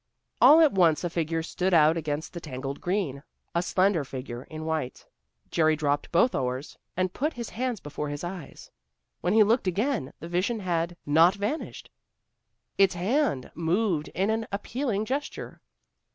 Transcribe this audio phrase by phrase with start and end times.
[0.41, 3.21] All at once a figure stood out against the tangled green,
[3.53, 5.05] a slender figure in white.
[5.51, 8.71] Jerry dropped both oars, and put his hands before his eyes.
[9.19, 11.91] When he looked again the vision had not vanished.
[12.79, 15.61] Its hand moved in an appealing gesture.